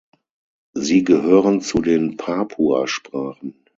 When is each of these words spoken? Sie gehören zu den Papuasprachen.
Sie 0.73 1.03
gehören 1.03 1.61
zu 1.61 1.79
den 1.79 2.17
Papuasprachen. 2.17 3.53